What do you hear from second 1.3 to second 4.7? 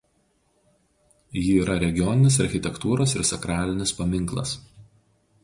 Ji yra regioninis architektūros ir sakralinis paminklas.